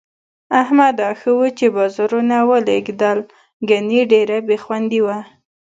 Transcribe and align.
احمده! 0.61 1.07
ښه 1.19 1.29
وو 1.37 1.47
چې 1.57 1.65
بازارونه 1.75 2.35
ولږېدل، 2.49 3.19
گني 3.69 4.01
ډېره 4.11 4.37
بې 4.47 4.57
خوندي 4.63 4.99
وه. 5.05 5.17